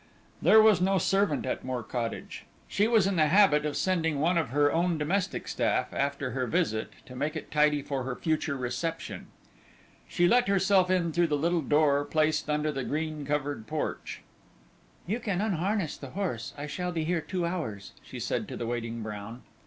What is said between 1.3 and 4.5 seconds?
at Moor Cottage. She was in the habit of sending one of